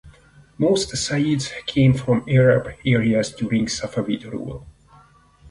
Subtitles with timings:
[0.57, 4.65] Most "Sayyids" came from Arab areas during Safavid rule.